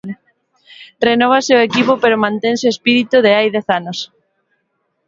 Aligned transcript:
Renóvase 1.07 1.51
o 1.55 1.63
equipo 1.67 1.93
pero 2.03 2.23
mantense 2.25 2.63
o 2.67 2.73
espírito 2.75 3.15
de 3.25 3.31
hai 3.37 3.47
dez 3.55 3.67
anos. 3.79 3.97